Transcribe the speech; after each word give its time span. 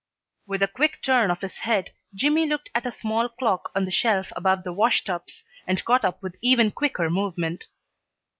With 0.47 0.63
a 0.63 0.67
quick 0.67 1.03
turn 1.03 1.29
of 1.29 1.41
his 1.41 1.57
head 1.57 1.91
Jimmy 2.15 2.47
looked 2.47 2.71
at 2.73 2.87
a 2.87 2.91
small 2.91 3.29
clock 3.29 3.69
on 3.75 3.85
the 3.85 3.91
shelf 3.91 4.33
above 4.35 4.63
the 4.63 4.73
wash 4.73 5.03
tubs, 5.03 5.45
and 5.67 5.85
got 5.85 6.03
up 6.03 6.23
with 6.23 6.37
even 6.41 6.71
quicker 6.71 7.07
movement. 7.11 7.67